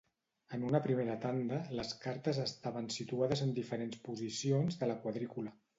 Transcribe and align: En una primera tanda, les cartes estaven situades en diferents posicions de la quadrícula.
En 0.55 0.63
una 0.69 0.79
primera 0.85 1.17
tanda, 1.25 1.59
les 1.81 1.93
cartes 2.07 2.41
estaven 2.47 2.91
situades 2.99 3.47
en 3.49 3.55
diferents 3.61 4.05
posicions 4.11 4.83
de 4.83 4.93
la 4.95 5.03
quadrícula. 5.07 5.59